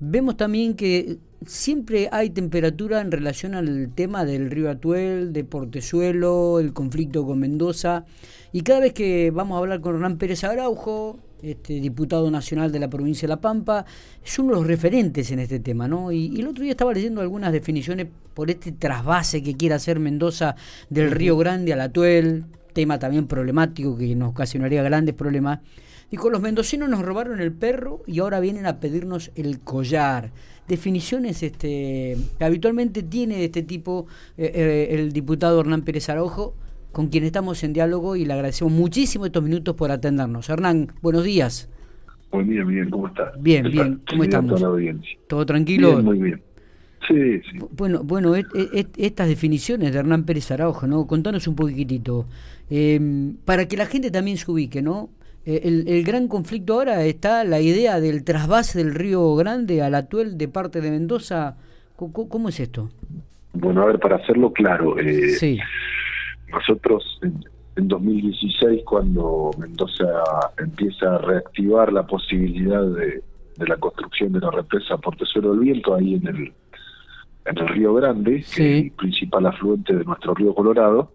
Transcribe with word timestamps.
vemos 0.00 0.36
también 0.36 0.74
que 0.74 1.18
siempre 1.44 2.08
hay 2.12 2.30
temperatura 2.30 3.00
en 3.00 3.10
relación 3.10 3.54
al 3.54 3.90
tema 3.94 4.24
del 4.24 4.50
río 4.50 4.70
Atuel, 4.70 5.32
de 5.32 5.44
Portezuelo, 5.44 6.60
el 6.60 6.72
conflicto 6.72 7.24
con 7.26 7.38
Mendoza. 7.38 8.04
Y 8.52 8.62
cada 8.62 8.80
vez 8.80 8.92
que 8.92 9.30
vamos 9.30 9.56
a 9.56 9.58
hablar 9.58 9.80
con 9.80 9.94
Hernán 9.94 10.18
Pérez 10.18 10.44
Araujo, 10.44 11.18
este 11.42 11.74
diputado 11.80 12.30
nacional 12.30 12.72
de 12.72 12.78
la 12.78 12.88
provincia 12.88 13.26
de 13.26 13.34
La 13.34 13.40
Pampa, 13.40 13.84
es 14.24 14.38
uno 14.38 14.52
de 14.52 14.56
los 14.56 14.66
referentes 14.66 15.30
en 15.30 15.40
este 15.40 15.60
tema, 15.60 15.86
¿no? 15.86 16.10
Y, 16.10 16.40
el 16.40 16.48
otro 16.48 16.62
día 16.62 16.72
estaba 16.72 16.92
leyendo 16.92 17.20
algunas 17.20 17.52
definiciones 17.52 18.06
por 18.34 18.50
este 18.50 18.72
trasvase 18.72 19.42
que 19.42 19.56
quiere 19.56 19.74
hacer 19.74 20.00
Mendoza 20.00 20.56
del 20.88 21.10
Río 21.10 21.36
Grande 21.36 21.72
al 21.72 21.80
Atuel, 21.80 22.44
tema 22.72 22.98
también 22.98 23.26
problemático 23.26 23.96
que 23.96 24.14
nos 24.14 24.30
ocasionaría 24.30 24.82
grandes 24.82 25.14
problemas. 25.14 25.60
Dijo, 26.10 26.30
los 26.30 26.40
mendocinos 26.40 26.88
nos 26.88 27.02
robaron 27.02 27.40
el 27.40 27.52
perro 27.52 28.02
y 28.06 28.20
ahora 28.20 28.38
vienen 28.38 28.66
a 28.66 28.78
pedirnos 28.78 29.32
el 29.34 29.60
collar. 29.60 30.30
Definiciones 30.68 31.42
este, 31.42 32.16
que 32.38 32.44
habitualmente 32.44 33.02
tiene 33.02 33.36
de 33.36 33.46
este 33.46 33.62
tipo 33.62 34.06
eh, 34.36 34.52
eh, 34.54 34.88
el 34.90 35.12
diputado 35.12 35.60
Hernán 35.60 35.82
Pérez 35.82 36.08
Araujo, 36.08 36.54
con 36.92 37.08
quien 37.08 37.24
estamos 37.24 37.62
en 37.64 37.72
diálogo 37.72 38.14
y 38.16 38.24
le 38.24 38.32
agradecemos 38.32 38.72
muchísimo 38.72 39.26
estos 39.26 39.42
minutos 39.42 39.74
por 39.74 39.90
atendernos. 39.90 40.48
Hernán, 40.48 40.92
buenos 41.02 41.24
días. 41.24 41.68
Buen 42.30 42.48
día, 42.50 42.64
Miguel, 42.64 42.88
¿cómo 42.90 43.08
estás? 43.08 43.32
Bien, 43.40 43.70
bien, 43.70 44.00
¿cómo 44.08 44.24
estamos? 44.24 44.62
¿Todo 45.26 45.46
tranquilo? 45.46 45.92
Bien, 45.92 46.04
muy 46.04 46.18
bien. 46.18 46.42
Sí, 47.08 47.40
sí. 47.50 47.58
Bueno, 47.72 48.02
bueno 48.02 48.34
estas 48.34 49.28
definiciones 49.28 49.92
de 49.92 49.98
Hernán 49.98 50.24
Pérez 50.24 50.50
Araujo, 50.50 50.86
¿no? 50.86 51.06
Contanos 51.06 51.46
un 51.46 51.54
poquitito, 51.54 52.26
eh, 52.70 53.32
para 53.44 53.66
que 53.66 53.76
la 53.76 53.86
gente 53.86 54.10
también 54.10 54.36
se 54.36 54.50
ubique, 54.50 54.82
¿no? 54.82 55.10
Eh, 55.46 55.84
el, 55.86 56.02
gran 56.02 56.26
conflicto 56.26 56.74
ahora 56.74 57.04
está 57.04 57.44
la 57.44 57.60
idea 57.60 58.00
del 58.00 58.24
trasvase 58.24 58.78
del 58.78 58.96
Río 58.96 59.36
Grande 59.36 59.80
al 59.80 59.94
Atuel 59.94 60.36
de 60.36 60.48
parte 60.48 60.80
de 60.80 60.90
Mendoza. 60.90 61.56
¿Cómo, 61.94 62.48
es 62.48 62.58
esto? 62.58 62.90
Bueno, 63.52 63.82
a 63.82 63.86
ver, 63.86 64.00
para 64.00 64.16
hacerlo 64.16 64.52
claro, 64.52 64.98
eh, 64.98 65.58
nosotros 66.48 67.20
en, 67.22 67.88
2016, 67.88 68.82
cuando 68.84 69.52
Mendoza 69.58 70.04
empieza 70.58 71.14
a 71.14 71.18
reactivar 71.18 71.92
la 71.92 72.04
posibilidad 72.04 72.82
de, 72.82 73.22
la 73.58 73.76
construcción 73.76 74.32
de 74.32 74.40
la 74.40 74.50
represa 74.50 74.96
Portezuelo 74.96 75.52
del 75.52 75.60
Viento, 75.60 75.94
ahí 75.94 76.14
en 76.14 76.26
el, 76.26 76.52
en 77.44 77.58
el 77.58 77.68
Río 77.68 77.94
Grande, 77.94 78.44
el 78.58 78.90
principal 78.92 79.46
afluente 79.46 79.94
de 79.94 80.04
nuestro 80.04 80.34
río 80.34 80.54
Colorado, 80.54 81.12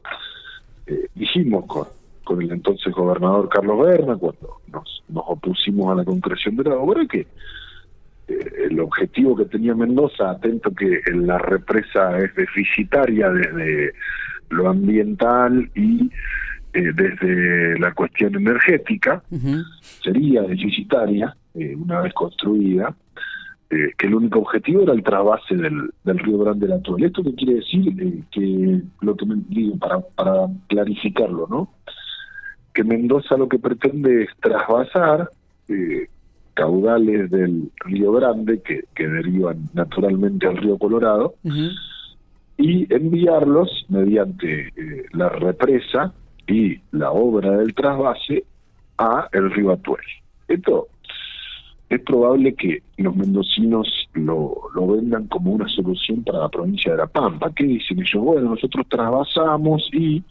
eh, 0.88 1.08
dijimos 1.16 1.66
con 1.66 1.88
con 2.32 2.42
el 2.42 2.52
entonces 2.52 2.94
gobernador 2.94 3.50
Carlos 3.50 3.86
Berna, 3.86 4.16
cuando 4.16 4.62
nos, 4.72 5.04
nos 5.10 5.24
opusimos 5.28 5.92
a 5.92 5.96
la 5.96 6.06
concreción 6.06 6.56
de 6.56 6.64
la 6.64 6.76
obra, 6.76 7.06
que 7.06 7.28
eh, 8.28 8.68
el 8.70 8.80
objetivo 8.80 9.36
que 9.36 9.46
tenía 9.46 9.76
Mendoza, 9.76 10.32
atento 10.32 10.72
que 10.72 11.02
la 11.14 11.38
represa 11.38 12.18
es 12.20 12.34
deficitaria 12.36 13.30
desde 13.30 13.94
lo 14.50 14.70
ambiental 14.70 15.70
y 15.76 16.10
eh, 16.74 16.92
desde 16.94 17.80
la 17.80 17.94
cuestión 17.94 18.36
energética, 18.36 19.22
sería 20.02 20.44
deficitaria 20.44 21.36
eh, 21.54 21.76
una 21.76 22.02
vez 22.02 22.14
construida, 22.14 22.96
que 23.70 24.06
el 24.06 24.16
único 24.16 24.40
objetivo 24.40 24.82
era 24.82 24.92
el 24.92 25.02
trasvase 25.02 25.56
del, 25.56 25.92
del 26.04 26.20
río 26.20 26.40
Grande 26.40 26.68
de 26.68 26.76
la. 26.76 27.08
¿Esto 27.08 27.24
qué 27.24 27.34
quiere 27.36 27.54
decir? 27.54 28.26
que 28.30 28.82
lo 29.00 29.16
que 29.16 29.26
me 29.26 29.36
digo, 29.48 29.78
para, 29.78 30.02
para 30.02 30.48
clarificarlo, 30.68 31.48
¿no? 31.50 31.70
Que 32.74 32.84
Mendoza 32.84 33.38
lo 33.38 33.48
que 33.48 33.60
pretende 33.60 34.24
es 34.24 34.30
trasvasar 34.40 35.30
eh, 35.68 36.08
caudales 36.54 37.30
del 37.32 37.72
Río 37.86 38.12
Grande 38.14 38.62
que, 38.62 38.84
que, 38.96 39.08
derivan 39.08 39.70
naturalmente 39.74 40.48
al 40.48 40.58
Río 40.58 40.78
Colorado 40.78 41.36
y 42.58 42.94
enviarlos 42.94 43.86
mediante 43.90 44.68
eh, 44.68 45.06
la 45.14 45.30
represa 45.30 46.14
y 46.48 46.80
la 46.92 47.12
obra 47.12 47.58
del 47.58 47.74
trasvase 47.74 48.44
a 48.98 49.28
el 49.32 49.52
río 49.52 49.72
Atuel. 49.72 50.04
Esto 50.48 50.88
es 51.90 52.02
probable 52.02 52.54
que 52.54 52.84
los 52.98 53.16
mendocinos 53.16 53.88
lo, 54.14 54.56
lo 54.76 54.88
vendan 54.88 55.28
como 55.28 55.52
una 55.52 55.68
solución 55.68 56.24
para 56.24 56.40
la 56.40 56.50
provincia 56.50 56.92
de 56.92 56.98
La 57.00 57.08
Pampa. 57.08 57.52
¿Qué 57.54 57.64
dicen 57.64 58.00
ellos? 58.00 58.24
Bueno, 58.24 58.52
nosotros 58.52 58.86
trasvasamos 58.88 59.90
y 59.92 60.24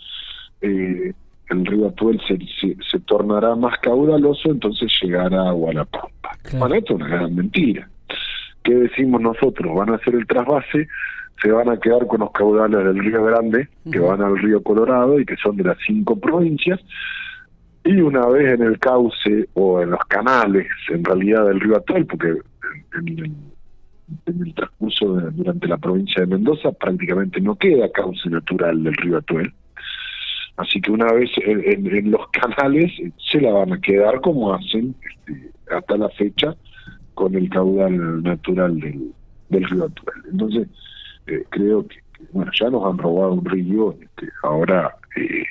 eh, 0.61 1.13
el 1.51 1.67
río 1.67 1.89
Atuel 1.89 2.21
se, 2.27 2.39
se, 2.89 3.01
tornará 3.01 3.55
más 3.57 3.79
caudaloso, 3.81 4.51
entonces 4.51 4.91
llegará 5.03 5.49
a 5.49 5.53
Gualapampa. 5.53 6.37
Bueno, 6.59 6.75
esto 6.77 6.95
es 6.95 7.01
una 7.01 7.09
gran 7.09 7.35
mentira. 7.35 7.89
¿Qué 8.63 8.75
decimos 8.75 9.21
nosotros? 9.21 9.75
Van 9.75 9.91
a 9.91 9.97
hacer 9.97 10.15
el 10.15 10.27
trasvase, 10.27 10.89
se 11.43 11.51
van 11.51 11.69
a 11.69 11.79
quedar 11.79 12.07
con 12.07 12.21
los 12.21 12.31
caudales 12.33 12.85
del 12.85 12.99
río 12.99 13.25
Grande, 13.25 13.69
que 13.91 13.99
van 13.99 14.23
al 14.23 14.39
río 14.39 14.63
Colorado 14.63 15.19
y 15.19 15.25
que 15.25 15.37
son 15.37 15.57
de 15.57 15.65
las 15.65 15.79
cinco 15.87 16.17
provincias, 16.17 16.81
y 17.85 18.01
una 18.01 18.27
vez 18.27 18.55
en 18.55 18.63
el 18.63 18.79
cauce 18.79 19.49
o 19.55 19.81
en 19.81 19.91
los 19.91 20.05
canales, 20.07 20.67
en 20.91 21.05
realidad 21.05 21.47
del 21.47 21.61
río 21.61 21.77
Atuel, 21.77 22.07
porque 22.07 22.37
en, 22.95 23.51
el 24.27 24.55
transcurso 24.55 25.07
durante 25.07 25.67
la 25.67 25.79
provincia 25.79 26.21
de 26.21 26.27
Mendoza 26.27 26.73
prácticamente 26.73 27.41
no 27.41 27.55
queda 27.55 27.91
cauce 27.91 28.29
natural 28.29 28.83
del 28.83 28.95
río 28.95 29.19
Atuel, 29.19 29.53
Así 30.61 30.79
que 30.81 30.91
una 30.91 31.11
vez 31.13 31.31
en, 31.43 32.11
los 32.11 32.29
canales 32.29 32.93
se 33.31 33.41
la 33.41 33.51
van 33.51 33.73
a 33.73 33.81
quedar 33.81 34.21
como 34.21 34.53
hacen 34.53 34.95
este, 35.09 35.51
hasta 35.75 35.97
la 35.97 36.11
fecha 36.11 36.55
con 37.15 37.35
el 37.35 37.49
caudal 37.49 38.23
natural 38.23 38.79
del, 38.79 39.13
río 39.49 39.85
Atuel. 39.85 40.23
Entonces, 40.31 40.69
eh, 41.29 41.45
creo 41.49 41.87
que, 41.87 41.97
bueno, 42.33 42.53
ya 42.59 42.69
nos 42.69 42.85
han 42.85 42.99
robado 42.99 43.33
un 43.33 43.45
río, 43.47 43.97
este, 44.03 44.29
ahora 44.43 44.95
eh, 45.17 45.45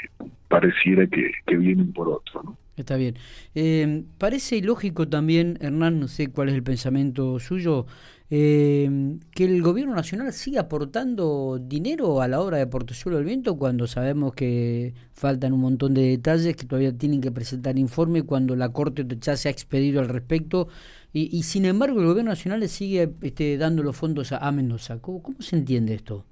pareciera 0.47 1.07
que, 1.07 1.31
que 1.47 1.57
vienen 1.57 1.91
por 1.91 2.09
otro, 2.09 2.43
¿no? 2.43 2.57
Está 2.77 2.95
bien. 2.95 3.15
Eh, 3.55 4.03
parece 4.19 4.57
ilógico 4.57 5.09
también, 5.09 5.57
Hernán, 5.59 5.99
no 5.99 6.07
sé 6.07 6.31
cuál 6.31 6.47
es 6.47 6.55
el 6.55 6.63
pensamiento 6.63 7.37
suyo, 7.39 7.87
eh, 8.31 9.17
que 9.31 9.45
el 9.45 9.63
gobierno 9.63 9.95
nacional 9.95 10.31
siga 10.33 10.61
aportando 10.61 11.57
dinero 11.59 12.21
a 12.21 12.27
la 12.27 12.39
obra 12.39 12.57
de 12.57 12.67
Portezuelo 12.67 13.17
del 13.17 13.25
Viento 13.25 13.57
cuando 13.57 13.87
sabemos 13.87 14.35
que 14.35 14.93
faltan 15.13 15.53
un 15.53 15.61
montón 15.61 15.95
de 15.95 16.01
detalles, 16.03 16.55
que 16.55 16.65
todavía 16.65 16.95
tienen 16.95 17.21
que 17.21 17.31
presentar 17.31 17.79
informe 17.79 18.21
cuando 18.21 18.55
la 18.55 18.69
Corte 18.69 19.03
ya 19.19 19.35
se 19.35 19.47
ha 19.47 19.51
expedido 19.51 19.99
al 19.99 20.09
respecto. 20.09 20.67
Y, 21.11 21.41
sin 21.41 21.65
embargo 21.65 21.99
el 21.99 22.05
gobierno 22.05 22.29
nacional 22.29 22.59
le 22.59 22.67
sigue 22.67 23.09
este, 23.23 23.57
dando 23.57 23.81
los 23.81 23.97
fondos 23.97 24.31
a, 24.31 24.51
Mendoza. 24.51 25.01
¿Cómo, 25.01 25.23
¿Cómo, 25.23 25.41
se 25.41 25.55
entiende 25.55 25.95
esto? 25.95 26.23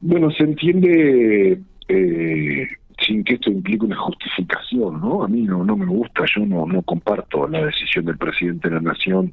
Bueno, 0.00 0.30
se 0.30 0.44
entiende 0.44 1.60
eh, 1.88 2.66
sin 2.98 3.24
que 3.24 3.34
esto 3.34 3.50
implique 3.50 3.84
una 3.84 3.98
justificación, 3.98 5.02
¿no? 5.02 5.22
A 5.22 5.28
mí 5.28 5.42
no, 5.42 5.64
no 5.66 5.76
me 5.76 5.84
gusta, 5.84 6.24
yo 6.34 6.46
no, 6.46 6.66
no 6.66 6.80
comparto 6.80 7.46
la 7.46 7.66
decisión 7.66 8.06
del 8.06 8.16
presidente 8.16 8.70
de 8.70 8.76
la 8.76 8.80
Nación 8.80 9.32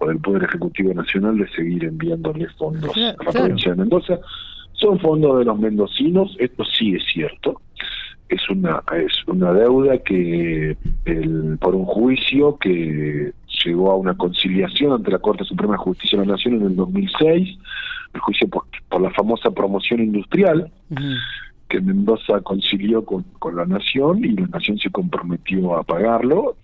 o 0.00 0.06
del 0.06 0.18
Poder 0.18 0.44
Ejecutivo 0.44 0.92
Nacional 0.94 1.38
de 1.38 1.48
seguir 1.48 1.84
enviándole 1.84 2.48
fondos 2.58 2.96
a 2.96 3.24
la 3.24 3.32
provincia 3.32 3.72
de 3.72 3.78
Mendoza. 3.78 4.18
Son 4.72 4.98
fondos 4.98 5.38
de 5.38 5.44
los 5.44 5.58
mendocinos, 5.58 6.36
esto 6.38 6.64
sí 6.64 6.94
es 6.94 7.02
cierto. 7.12 7.60
Es 8.28 8.48
una 8.50 8.82
es 8.96 9.26
una 9.28 9.52
deuda 9.52 9.98
que 9.98 10.76
el, 11.04 11.58
por 11.60 11.74
un 11.74 11.84
juicio 11.84 12.58
que 12.58 13.32
llegó 13.64 13.92
a 13.92 13.96
una 13.96 14.14
conciliación 14.16 14.92
ante 14.92 15.12
la 15.12 15.18
Corte 15.18 15.44
Suprema 15.44 15.74
de 15.74 15.78
Justicia 15.78 16.18
de 16.18 16.26
la 16.26 16.32
Nación 16.32 16.54
en 16.54 16.62
el 16.66 16.76
2006, 16.76 17.58
el 18.14 18.20
juicio 18.20 18.48
por, 18.48 18.64
la 19.00 19.10
famosa 19.10 19.50
promoción 19.50 20.00
industrial, 20.00 20.70
que 21.68 21.80
Mendoza 21.80 22.40
concilió 22.42 23.04
con, 23.04 23.24
con 23.38 23.56
la 23.56 23.64
nación 23.64 24.24
y 24.24 24.32
la 24.32 24.46
nación 24.48 24.78
se 24.78 24.90
comprometió 24.90 25.76
a 25.76 25.82
pagarlo 25.82 26.56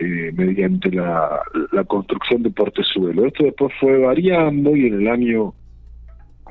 eh, 0.00 0.32
mediante 0.34 0.90
la, 0.90 1.40
la 1.72 1.84
construcción 1.84 2.42
de 2.42 2.50
Portezuelo. 2.50 3.26
Esto 3.26 3.44
después 3.44 3.72
fue 3.80 3.98
variando 3.98 4.74
y 4.76 4.86
en 4.86 5.02
el 5.02 5.08
año 5.08 5.54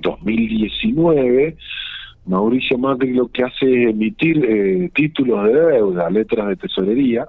2019 0.02 1.58
Mauricio 2.28 2.78
Macri 2.78 3.14
lo 3.14 3.30
que 3.30 3.44
hace 3.44 3.84
es 3.84 3.90
emitir 3.90 4.46
eh, 4.46 4.92
títulos 4.94 5.46
de 5.46 5.54
deuda, 5.54 6.10
letras 6.10 6.50
de 6.50 6.56
tesorería, 6.58 7.28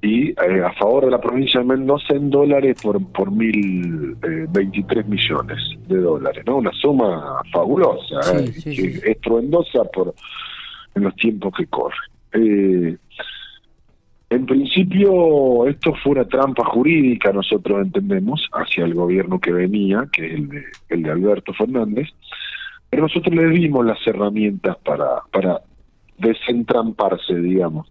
y 0.00 0.28
eh, 0.30 0.62
a 0.64 0.72
favor 0.74 1.06
de 1.06 1.10
la 1.10 1.20
provincia 1.20 1.60
de 1.60 1.66
Mendoza 1.66 2.14
en 2.14 2.30
dólares 2.30 2.80
por 2.80 3.04
por 3.12 3.32
mil 3.32 4.16
eh, 4.22 4.46
veintitrés 4.48 5.06
millones 5.08 5.58
de 5.88 5.96
dólares 5.96 6.44
no 6.46 6.58
una 6.58 6.70
suma 6.72 7.42
fabulosa 7.52 8.20
eh, 8.38 9.00
estruendosa 9.06 9.82
por 9.92 10.14
en 10.94 11.02
los 11.02 11.16
tiempos 11.16 11.52
que 11.56 11.66
corren 11.66 12.98
en 14.30 14.44
principio 14.44 15.66
esto 15.66 15.94
fue 16.02 16.12
una 16.12 16.26
trampa 16.26 16.64
jurídica 16.64 17.32
nosotros 17.32 17.80
entendemos 17.82 18.46
hacia 18.52 18.84
el 18.84 18.94
gobierno 18.94 19.40
que 19.40 19.52
venía 19.52 20.06
que 20.12 20.26
es 20.26 20.32
el 20.34 20.48
de, 20.48 20.64
el 20.90 21.02
de 21.02 21.10
Alberto 21.10 21.54
Fernández. 21.54 22.08
Pero 22.90 23.02
nosotros 23.02 23.34
le 23.34 23.48
dimos 23.48 23.84
las 23.84 23.98
herramientas 24.06 24.76
para 24.84 25.22
para 25.32 25.60
desentramparse 26.18 27.34
digamos. 27.36 27.90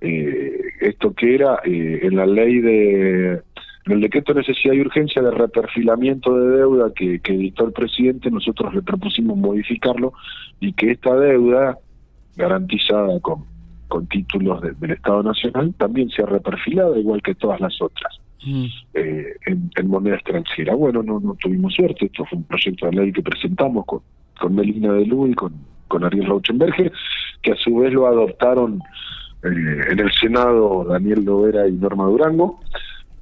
Eh, 0.00 0.60
esto 0.80 1.12
que 1.12 1.34
era 1.34 1.60
eh, 1.64 2.00
en 2.02 2.16
la 2.16 2.24
ley 2.24 2.60
de 2.60 3.42
en 3.86 3.92
el 3.92 4.00
decreto 4.00 4.32
de 4.32 4.40
necesidad 4.40 4.74
y 4.74 4.80
urgencia 4.80 5.20
de 5.20 5.30
reperfilamiento 5.30 6.34
de 6.38 6.58
deuda 6.58 6.92
que, 6.94 7.20
que 7.20 7.32
dictó 7.32 7.66
el 7.66 7.72
presidente, 7.72 8.30
nosotros 8.30 8.74
le 8.74 8.82
propusimos 8.82 9.36
modificarlo 9.36 10.12
y 10.60 10.72
que 10.74 10.92
esta 10.92 11.16
deuda 11.16 11.78
garantizada 12.36 13.18
con, 13.20 13.44
con 13.88 14.06
títulos 14.06 14.62
del 14.62 14.90
Estado 14.90 15.22
Nacional 15.22 15.74
también 15.76 16.10
sea 16.10 16.26
reperfilada 16.26 16.98
igual 16.98 17.22
que 17.22 17.34
todas 17.34 17.60
las 17.60 17.80
otras. 17.80 18.20
Mm. 18.44 18.66
Eh, 18.94 19.36
en, 19.46 19.88
moneda 19.88 20.14
extranjera. 20.14 20.74
Bueno, 20.74 21.02
no, 21.02 21.18
no 21.18 21.34
tuvimos 21.34 21.74
suerte, 21.74 22.06
esto 22.06 22.24
fue 22.24 22.38
un 22.38 22.44
proyecto 22.44 22.86
de 22.86 22.92
ley 22.92 23.12
que 23.12 23.22
presentamos 23.22 23.84
con, 23.84 24.00
con 24.38 24.54
Melina 24.54 24.92
de 24.92 25.06
Lu 25.06 25.26
y 25.26 25.34
con, 25.34 25.52
con 25.88 26.04
Ariel 26.04 26.26
Rauchenberger, 26.26 26.92
que 27.42 27.52
a 27.52 27.56
su 27.56 27.76
vez 27.78 27.92
lo 27.92 28.06
adoptaron 28.06 28.80
eh, 29.42 29.80
en 29.90 29.98
el 29.98 30.12
Senado 30.12 30.84
Daniel 30.84 31.24
Lovera 31.24 31.66
y 31.66 31.72
Norma 31.72 32.04
Durango. 32.04 32.60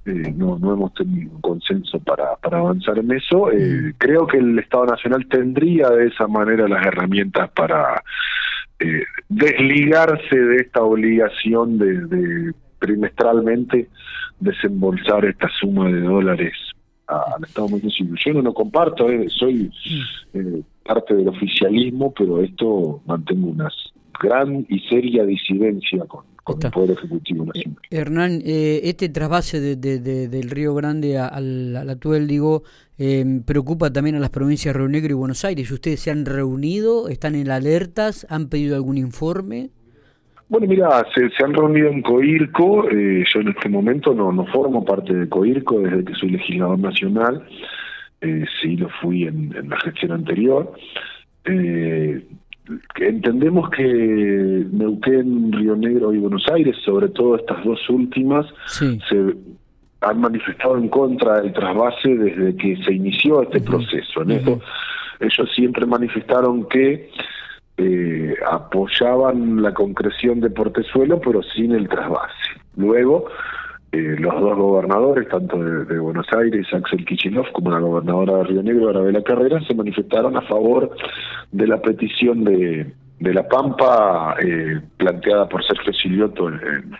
Eh, 0.04 0.32
no, 0.36 0.58
no 0.58 0.74
hemos 0.74 0.94
tenido 0.94 1.32
un 1.34 1.40
consenso 1.40 1.98
para, 2.00 2.36
para 2.36 2.58
avanzar 2.58 2.98
en 2.98 3.10
eso. 3.12 3.46
Mm. 3.46 3.94
Creo 3.98 4.26
que 4.26 4.38
el 4.38 4.58
Estado 4.58 4.86
Nacional 4.86 5.26
tendría 5.28 5.88
de 5.90 6.08
esa 6.08 6.28
manera 6.28 6.68
las 6.68 6.86
herramientas 6.86 7.50
para 7.50 8.02
desligarse 9.36 10.34
de 10.34 10.56
esta 10.56 10.82
obligación 10.82 11.76
de, 11.76 12.06
de 12.06 12.52
trimestralmente 12.78 13.88
desembolsar 14.40 15.26
esta 15.26 15.48
suma 15.60 15.90
de 15.90 16.00
dólares 16.00 16.54
al 17.06 17.44
Estado 17.44 17.68
Municipal. 17.68 18.18
Yo 18.24 18.32
no 18.32 18.42
lo 18.42 18.54
comparto, 18.54 19.10
eh, 19.10 19.28
soy 19.28 19.70
eh, 20.32 20.62
parte 20.84 21.14
del 21.14 21.28
oficialismo, 21.28 22.14
pero 22.16 22.40
esto 22.40 23.02
mantengo 23.06 23.48
una 23.48 23.68
gran 24.18 24.64
y 24.70 24.80
seria 24.88 25.24
disidencia 25.26 26.04
con, 26.06 26.24
el 26.48 26.70
Poder 26.70 26.90
Ejecutivo 26.92 27.44
eh, 27.44 27.46
Nacional. 27.46 27.78
Hernán, 27.90 28.42
este 28.44 29.08
trasvase 29.08 29.60
de, 29.60 29.76
del 30.28 30.50
Río 30.50 30.74
Grande 30.74 31.18
al, 31.18 31.76
al 31.76 31.90
actual, 31.90 32.26
digo, 32.26 32.62
preocupa 33.44 33.92
también 33.92 34.16
a 34.16 34.20
las 34.20 34.30
provincias 34.30 34.74
de 34.74 34.78
Río 34.78 34.88
Negro 34.88 35.10
y 35.12 35.16
Buenos 35.16 35.44
Aires. 35.44 35.70
¿Ustedes 35.70 36.00
se 36.00 36.10
han 36.10 36.24
reunido? 36.24 37.08
¿Están 37.08 37.34
en 37.34 37.50
alertas? 37.50 38.26
¿Han 38.30 38.48
pedido 38.48 38.76
algún 38.76 38.98
informe? 38.98 39.70
Bueno, 40.48 40.68
mira, 40.68 41.04
se, 41.12 41.44
han 41.44 41.54
reunido 41.54 41.88
en 41.88 42.02
COIRCO, 42.02 42.88
eh, 42.88 43.24
yo 43.34 43.40
en 43.40 43.48
este 43.48 43.68
momento 43.68 44.14
no, 44.14 44.30
no 44.30 44.46
formo 44.46 44.84
parte 44.84 45.12
de 45.12 45.28
COIRCO 45.28 45.80
desde 45.80 46.04
que 46.04 46.14
soy 46.14 46.30
legislador 46.30 46.78
nacional, 46.78 47.44
eh, 48.20 48.44
sí 48.62 48.76
lo 48.76 48.88
fui 49.00 49.24
en, 49.24 49.52
la 49.68 49.76
gestión 49.80 50.12
anterior. 50.12 50.72
Eh, 51.44 52.24
entendemos 52.96 53.70
que 53.70 53.82
Neuquén, 53.82 55.52
Río 55.52 55.76
Negro 55.76 56.12
y 56.12 56.18
Buenos 56.18 56.46
Aires, 56.52 56.76
sobre 56.84 57.08
todo 57.08 57.36
estas 57.36 57.64
dos 57.64 57.78
últimas, 57.88 58.46
se 58.68 59.34
han 60.00 60.20
manifestado 60.20 60.76
en 60.76 60.88
contra 60.88 61.40
del 61.40 61.52
trasvase 61.52 62.08
desde 62.16 62.56
que 62.56 62.76
se 62.84 62.92
inició 62.92 63.42
este 63.42 63.60
proceso. 63.60 64.22
En 64.22 64.30
ellos 64.30 65.50
siempre 65.54 65.86
manifestaron 65.86 66.68
que 66.68 67.10
eh, 67.78 68.34
apoyaban 68.50 69.62
la 69.62 69.72
concreción 69.74 70.40
de 70.40 70.50
Portezuelo, 70.50 71.20
pero 71.20 71.42
sin 71.42 71.72
el 71.72 71.88
trasvase. 71.88 72.34
Luego, 72.76 73.26
eh, 73.92 74.16
los 74.18 74.40
dos 74.40 74.56
gobernadores, 74.56 75.28
tanto 75.28 75.58
de, 75.58 75.98
Buenos 75.98 76.26
Aires, 76.32 76.66
Axel 76.72 77.04
Kicillof, 77.04 77.50
como 77.52 77.70
la 77.70 77.78
gobernadora 77.78 78.38
de 78.38 78.44
Río 78.44 78.62
Negro, 78.62 78.90
Arabela 78.90 79.22
Carrera, 79.22 79.60
se 79.66 79.74
manifestaron 79.74 80.36
a 80.36 80.42
favor 80.42 80.94
de 81.52 81.66
la 81.66 81.80
petición 81.80 82.44
de, 82.44 82.92
de 83.20 83.34
La 83.34 83.48
Pampa 83.48 84.36
eh, 84.40 84.80
planteada 84.96 85.48
por 85.48 85.64
Sergio 85.64 85.92
Silioto 85.92 86.48
en, 86.48 86.96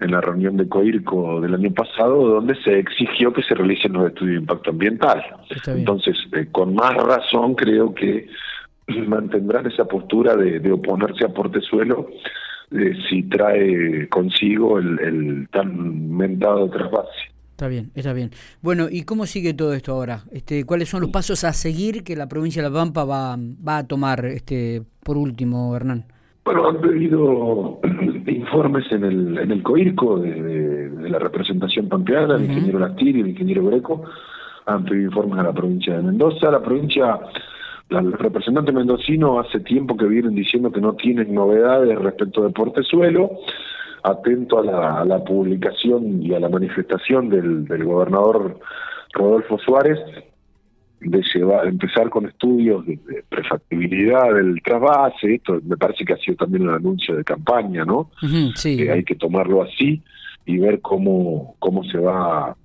en, 0.00 0.10
la 0.10 0.20
reunión 0.20 0.56
de 0.56 0.68
COIRCO 0.68 1.40
del 1.40 1.54
año 1.54 1.72
pasado, 1.72 2.28
donde 2.28 2.54
se 2.62 2.78
exigió 2.78 3.32
que 3.32 3.42
se 3.42 3.54
realicen 3.54 3.94
los 3.94 4.08
estudios 4.08 4.34
de 4.34 4.40
impacto 4.40 4.70
ambiental. 4.70 5.24
Entonces, 5.66 6.16
eh, 6.32 6.46
con 6.52 6.74
más 6.74 6.94
razón 6.94 7.54
creo 7.54 7.94
que 7.94 8.28
mantendrán 9.06 9.66
esa 9.66 9.86
postura 9.86 10.36
de, 10.36 10.70
oponerse 10.70 11.24
a 11.24 11.28
Portezuelo 11.28 12.08
eh, 12.72 12.92
si 13.08 13.22
trae 13.24 14.08
consigo 14.08 14.78
el, 14.78 15.48
tan 15.50 16.16
mentado 16.16 16.68
trasvase. 16.70 17.32
Está 17.50 17.68
bien, 17.68 17.90
está 17.94 18.12
bien. 18.12 18.30
Bueno, 18.60 18.88
¿y 18.90 19.04
cómo 19.04 19.24
sigue 19.24 19.54
todo 19.54 19.72
esto 19.72 19.92
ahora? 19.92 20.24
Este, 20.30 20.64
¿Cuáles 20.64 20.90
son 20.90 21.00
los 21.00 21.10
pasos 21.10 21.42
a 21.44 21.52
seguir 21.52 22.04
que 22.04 22.14
la 22.14 22.28
provincia 22.28 22.62
de 22.62 22.68
La 22.68 22.74
Pampa 22.74 23.04
va, 23.04 23.36
va 23.36 23.78
a 23.78 23.86
tomar, 23.86 24.26
este, 24.26 24.82
por 25.02 25.16
último, 25.16 25.74
Hernán? 25.74 26.04
Bueno, 26.46 26.68
han 26.68 26.80
pedido 26.80 27.80
informes 28.28 28.84
en 28.92 29.04
el, 29.04 29.38
en 29.38 29.50
el 29.50 29.62
COIRCO 29.64 30.20
de, 30.20 30.90
la 31.10 31.18
representación 31.18 31.88
pampeana, 31.88 32.36
el 32.36 32.44
ingeniero 32.44 32.78
Lastiri, 32.78 33.20
el 33.20 33.28
ingeniero 33.28 33.66
Greco, 33.66 34.04
han 34.66 34.84
pedido 34.84 35.06
informes 35.06 35.40
a 35.40 35.42
la 35.42 35.52
provincia 35.52 35.96
de 35.96 36.02
Mendoza. 36.02 36.50
La 36.50 36.62
provincia 36.62 37.18
el 37.90 38.12
representante 38.12 38.72
mendocino 38.72 39.38
hace 39.38 39.60
tiempo 39.60 39.96
que 39.96 40.06
vienen 40.06 40.34
diciendo 40.34 40.72
que 40.72 40.80
no 40.80 40.94
tienen 40.94 41.32
novedades 41.34 41.98
respecto 41.98 42.42
de 42.42 42.50
Portezuelo, 42.50 43.30
atento 44.02 44.58
a 44.58 45.04
la, 45.04 45.24
publicación 45.24 46.22
y 46.22 46.34
a 46.34 46.40
la 46.40 46.48
manifestación 46.48 47.28
del, 47.28 47.84
gobernador 47.84 48.58
Rodolfo 49.12 49.58
Suárez 49.58 49.98
de 51.00 51.22
llevar, 51.34 51.66
empezar 51.66 52.08
con 52.08 52.26
estudios 52.26 52.84
de, 52.86 52.98
prefactibilidad 53.28 54.34
del 54.34 54.60
trasvase, 54.62 55.34
esto 55.34 55.60
me 55.64 55.76
parece 55.76 56.04
que 56.04 56.14
ha 56.14 56.18
sido 56.18 56.36
también 56.38 56.68
un 56.68 56.74
anuncio 56.74 57.14
de 57.14 57.24
campaña, 57.24 57.84
¿no? 57.84 58.10
sí. 58.54 58.76
Que 58.76 58.90
hay 58.90 59.04
que 59.04 59.14
tomarlo 59.14 59.62
así 59.62 60.02
y 60.44 60.58
ver 60.58 60.80
cómo, 60.80 61.54
cómo 61.58 61.84
se 61.84 61.98
va 61.98 62.56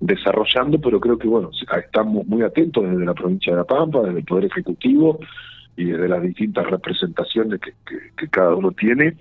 desarrollando, 0.00 0.80
pero 0.80 1.00
creo 1.00 1.18
que 1.18 1.28
bueno, 1.28 1.50
estamos 1.82 2.26
muy 2.26 2.42
atentos 2.42 2.84
desde 2.84 3.04
la 3.04 3.14
provincia 3.14 3.52
de 3.52 3.58
La 3.58 3.64
Pampa, 3.64 4.02
desde 4.02 4.20
el 4.20 4.24
Poder 4.24 4.44
Ejecutivo 4.46 5.18
y 5.76 5.84
desde 5.86 6.08
las 6.08 6.22
distintas 6.22 6.66
representaciones 6.66 7.60
que, 7.60 7.72
que, 8.16 8.28
cada 8.28 8.54
uno 8.54 8.72
tiene 8.72 9.16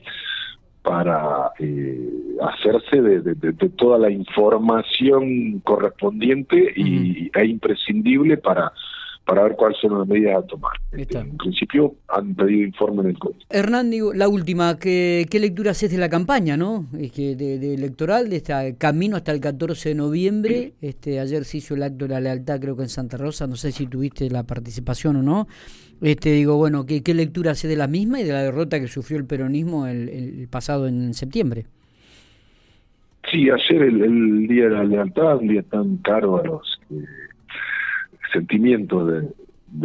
para 0.82 1.52
eh, 1.60 2.10
hacerse 2.42 3.02
de, 3.02 3.54
toda 3.76 3.98
la 3.98 4.10
información 4.10 5.60
correspondiente 5.60 6.74
y, 6.76 7.30
e 7.34 7.46
imprescindible 7.46 8.38
para 8.38 8.72
para 9.28 9.44
ver 9.44 9.58
cuáles 9.58 9.78
son 9.80 10.00
las 10.00 10.08
medidas 10.08 10.42
a 10.42 10.48
tomar. 10.48 10.72
En 10.94 11.38
principio 11.38 11.96
han 12.08 12.34
pedido 12.34 12.66
informe 12.66 13.02
en 13.02 13.10
el 13.10 13.20
código. 13.20 13.40
Hernán, 13.50 13.92
la 14.16 14.30
última, 14.30 14.80
¿qué, 14.80 15.26
qué 15.30 15.40
lectura 15.40 15.72
haces 15.72 15.92
de 15.92 15.98
la 15.98 16.08
campaña, 16.08 16.56
no? 16.56 16.86
Es 16.98 17.12
que 17.12 17.36
de, 17.36 17.74
electoral, 17.74 18.30
de 18.30 18.38
este 18.38 18.76
camino 18.78 19.18
hasta 19.18 19.34
el 19.34 19.42
14 19.42 19.90
de 19.90 19.96
noviembre. 19.96 20.74
Este, 20.82 21.20
ayer 21.20 21.44
se 21.44 21.58
hizo 21.58 21.76
el 21.76 21.84
acto 21.84 22.06
de 22.06 22.14
la 22.14 22.22
lealtad, 22.22 22.62
creo 22.62 22.78
que 22.78 22.84
en 22.84 22.90
Santa 22.90 23.18
Rosa, 23.18 23.48
no 23.48 23.58
sé 23.58 23.74
si 23.74 23.86
tuviste 23.88 24.30
la 24.30 24.44
participación 24.44 25.18
o 25.18 25.24
no. 25.24 25.48
Este, 26.02 26.32
digo, 26.32 26.56
bueno, 26.56 26.86
¿qué, 26.86 27.04
qué 27.04 27.14
lectura 27.14 27.52
hace 27.52 27.68
de 27.68 27.76
la 27.76 27.88
misma 27.88 28.22
y 28.22 28.24
de 28.24 28.32
la 28.32 28.44
derrota 28.44 28.80
que 28.80 28.88
sufrió 28.88 29.20
el 29.20 29.26
peronismo 29.26 29.88
el, 29.88 30.48
pasado 30.50 30.88
en 30.88 31.14
septiembre? 31.14 31.66
Sí, 33.30 33.50
ayer 33.50 33.82
el, 33.82 34.48
día 34.48 34.66
de 34.66 34.70
la 34.70 34.86
lealtad, 34.86 35.40
un 35.40 35.50
día 35.50 35.64
tan 35.64 35.98
caro 35.98 36.40
a 36.40 36.46
los 36.46 36.80
sentimiento 38.32 39.06
de, 39.06 39.30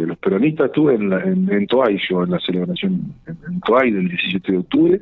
los 0.05 0.17
peronistas. 0.17 0.67
Estuve 0.67 0.95
en, 0.95 1.13
en, 1.13 1.51
en 1.51 1.67
Toay, 1.67 1.99
yo 2.09 2.23
en 2.23 2.31
la 2.31 2.39
celebración 2.39 3.13
en, 3.27 3.37
en 3.47 3.59
Toay 3.61 3.91
del 3.91 4.07
17 4.07 4.51
de 4.51 4.57
octubre, 4.57 5.01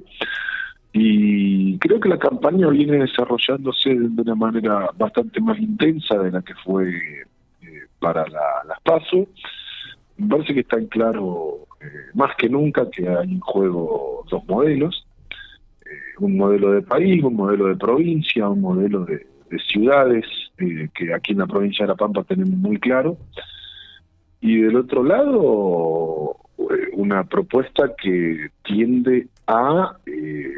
y 0.93 1.77
creo 1.79 1.99
que 1.99 2.09
la 2.09 2.19
campaña 2.19 2.67
viene 2.67 2.97
desarrollándose 2.99 3.91
de 3.91 4.21
una 4.21 4.35
manera 4.35 4.89
bastante 4.97 5.39
más 5.39 5.57
intensa 5.57 6.17
de 6.17 6.31
la 6.31 6.41
que 6.41 6.53
fue 6.55 6.89
eh, 6.89 7.85
para 7.99 8.27
la, 8.27 8.41
las 8.67 8.81
PASO. 8.81 9.27
Me 10.17 10.27
parece 10.27 10.53
que 10.53 10.59
está 10.59 10.77
en 10.77 10.87
claro, 10.87 11.67
eh, 11.79 11.85
más 12.13 12.35
que 12.35 12.49
nunca, 12.49 12.89
que 12.89 13.07
hay 13.07 13.31
en 13.31 13.39
juego 13.39 14.25
dos 14.29 14.43
modelos. 14.47 15.07
Eh, 15.85 16.17
un 16.19 16.35
modelo 16.35 16.73
de 16.73 16.81
país, 16.81 17.23
un 17.23 17.35
modelo 17.35 17.67
de 17.67 17.77
provincia, 17.77 18.49
un 18.49 18.59
modelo 18.59 19.05
de, 19.05 19.25
de 19.49 19.59
ciudades 19.59 20.25
eh, 20.61 20.89
que 20.93 21.13
aquí 21.13 21.31
en 21.33 21.39
la 21.39 21.47
provincia 21.47 21.85
de 21.85 21.89
La 21.89 21.95
Pampa 21.95 22.23
tenemos 22.23 22.57
muy 22.57 22.79
claro. 22.79 23.17
Y 24.39 24.57
del 24.61 24.75
otro 24.75 25.03
lado, 25.03 26.35
eh, 26.57 26.89
una 26.93 27.23
propuesta 27.23 27.91
que 28.01 28.49
tiende 28.63 29.27
a 29.47 29.97
eh, 30.05 30.51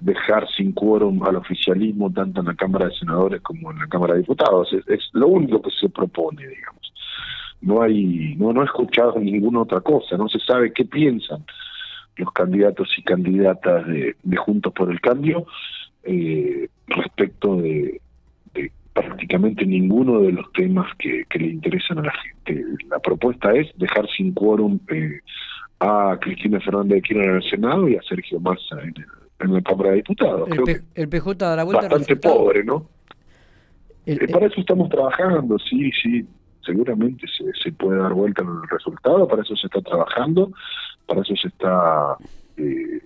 dejar 0.00 0.48
sin 0.56 0.72
quórum 0.72 1.22
al 1.22 1.36
oficialismo 1.36 2.10
tanto 2.10 2.40
en 2.40 2.46
la 2.46 2.54
Cámara 2.54 2.86
de 2.86 2.94
Senadores 2.94 3.40
como 3.42 3.70
en 3.70 3.78
la 3.78 3.86
Cámara 3.86 4.14
de 4.14 4.20
Diputados. 4.20 4.72
Es, 4.86 5.10
lo 5.12 5.28
único 5.28 5.60
que 5.60 5.70
se 5.70 5.88
propone, 5.88 6.46
digamos. 6.46 6.92
No 7.60 7.82
hay, 7.82 8.34
no, 8.36 8.52
no 8.52 8.62
he 8.62 8.64
escuchado 8.64 9.18
ninguna 9.18 9.60
otra 9.60 9.80
cosa, 9.80 10.16
no 10.16 10.28
se 10.28 10.38
sabe 10.38 10.72
qué 10.72 10.86
piensan 10.86 11.44
los 12.16 12.32
candidatos 12.32 12.88
y 12.98 13.02
candidatas 13.02 13.86
de, 13.86 14.16
de 14.22 14.36
Juntos 14.36 14.72
por 14.72 14.90
el 14.90 15.00
Cambio 15.00 15.46
respecto 16.86 17.56
de, 17.56 18.00
prácticamente 18.92 19.64
ninguno 19.64 20.20
de 20.20 20.32
los 20.32 20.52
temas 20.52 20.86
que, 20.98 21.24
le 21.38 21.46
interesan 21.46 21.98
a 21.98 22.02
la 22.02 22.12
gente. 22.12 22.64
La 22.88 22.98
propuesta 22.98 23.52
es 23.52 23.68
dejar 23.76 24.08
sin 24.16 24.32
quórum 24.32 24.78
eh, 24.88 25.20
a 25.78 26.18
Cristina 26.20 26.60
Fernández 26.60 26.96
de 26.96 27.02
Kirchner 27.02 27.30
en 27.30 27.36
el 27.36 27.50
Senado 27.50 27.88
y 27.88 27.96
a 27.96 28.02
Sergio 28.02 28.40
Massa 28.40 28.76
en, 28.82 28.94
la 29.52 29.62
Cámara 29.62 29.90
de 29.90 29.96
Diputados. 29.96 30.48
El, 30.94 31.08
PJ 31.08 31.34
da 31.34 31.56
la 31.56 31.64
vuelta 31.64 31.88
bastante 31.88 32.16
pobre, 32.16 32.64
¿no? 32.64 32.86
para 34.32 34.46
eso 34.46 34.60
estamos 34.60 34.88
trabajando, 34.88 35.56
sí, 35.58 35.90
sí, 36.02 36.26
seguramente 36.64 37.26
se, 37.28 37.44
se 37.62 37.72
puede 37.72 37.98
dar 37.98 38.12
vuelta 38.12 38.42
en 38.42 38.48
el 38.48 38.68
resultado, 38.68 39.28
para 39.28 39.42
eso 39.42 39.54
se 39.56 39.66
está 39.66 39.80
trabajando, 39.80 40.50
para 41.06 41.20
eso 41.20 41.34
se 41.36 41.48
está 41.48 42.16
eh, 42.56 43.02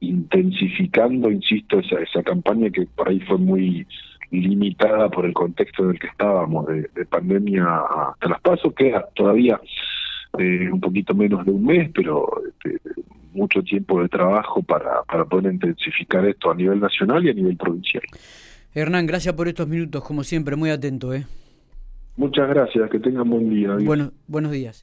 intensificando, 0.00 1.30
insisto, 1.30 1.80
esa, 1.80 2.00
esa 2.00 2.22
campaña 2.22 2.70
que 2.70 2.86
por 2.86 3.08
ahí 3.08 3.20
fue 3.20 3.38
muy 3.38 3.86
limitada 4.30 5.08
por 5.08 5.24
el 5.24 5.32
contexto 5.32 5.84
en 5.84 5.90
el 5.90 5.98
que 5.98 6.08
estábamos 6.08 6.66
de, 6.66 6.88
pandemia 7.06 7.64
hasta 8.10 8.28
las 8.28 8.40
pasos, 8.40 8.74
queda 8.74 9.08
todavía 9.14 9.60
eh, 10.38 10.68
un 10.70 10.80
poquito 10.80 11.14
menos 11.14 11.44
de 11.44 11.52
un 11.52 11.64
mes, 11.64 11.90
pero 11.94 12.28
este, 12.46 12.80
mucho 13.32 13.62
tiempo 13.62 14.02
de 14.02 14.08
trabajo 14.08 14.62
para, 14.62 15.02
para 15.04 15.24
poder 15.24 15.52
intensificar 15.52 16.26
esto 16.26 16.50
a 16.50 16.54
nivel 16.54 16.80
nacional 16.80 17.24
y 17.24 17.30
a 17.30 17.34
nivel 17.34 17.56
provincial. 17.56 18.02
Hernán, 18.74 19.06
gracias 19.06 19.34
por 19.34 19.48
estos 19.48 19.66
minutos, 19.66 20.04
como 20.04 20.22
siempre, 20.22 20.56
muy 20.56 20.70
atento. 20.70 21.14
¿eh? 21.14 21.24
Muchas 22.16 22.48
gracias, 22.48 22.90
que 22.90 22.98
tengan 22.98 23.28
buen 23.30 23.48
día. 23.48 23.76
Bueno, 23.80 24.12
buenos 24.26 24.52
días. 24.52 24.76